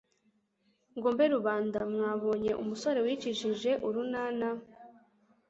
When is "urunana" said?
3.87-4.49